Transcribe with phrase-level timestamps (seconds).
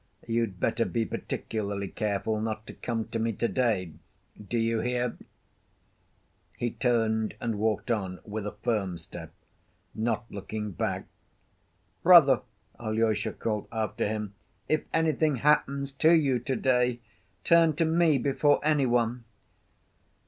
[0.25, 3.93] You'd better be particularly careful not to come to me to‐day!
[4.47, 5.15] Do you hear?"
[6.57, 9.31] He turned and walked on with a firm step,
[9.93, 11.05] not looking back.
[12.01, 12.41] "Brother,"
[12.79, 14.33] Alyosha called after him,
[14.67, 16.97] "if anything happens to you to‐day,
[17.43, 19.23] turn to me before any one!"